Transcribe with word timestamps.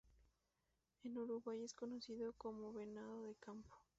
En 1.03 1.15
Uruguay 1.15 1.61
es 1.63 1.75
conocido 1.75 2.33
como 2.33 2.73
venado 2.73 3.21
de 3.21 3.35
campo. 3.35 3.77